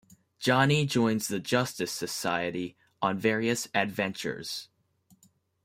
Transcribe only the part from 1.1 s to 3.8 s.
the Justice Society on various